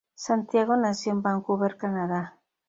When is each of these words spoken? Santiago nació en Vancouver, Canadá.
Santiago 0.15 0.77
nació 0.77 1.11
en 1.11 1.21
Vancouver, 1.21 1.77
Canadá. 1.77 2.35